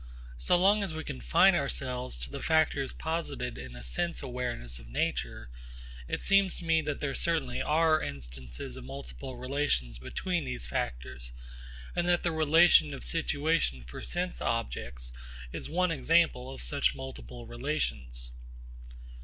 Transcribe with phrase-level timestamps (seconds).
[0.39, 4.87] So long as we confine ourselves to the factors posited in the sense awareness of
[4.87, 5.51] nature,
[6.07, 11.33] it seems to me that there certainly are instances of multiple relations between these factors,
[11.95, 15.11] and that the relation of situation for sense objects
[15.53, 18.31] is one example of such multiple relations.